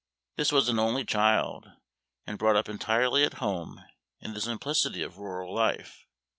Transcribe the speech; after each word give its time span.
This 0.35 0.51
was 0.51 0.67
an 0.67 0.79
only 0.79 1.05
child, 1.05 1.73
and 2.25 2.39
brought 2.39 2.55
up 2.55 2.67
entirely 2.67 3.23
at 3.23 3.35
home 3.35 3.85
in 4.19 4.33
the 4.33 4.41
simplicity 4.41 5.03
of 5.03 5.19
rural 5.19 5.53
life. 5.53 6.07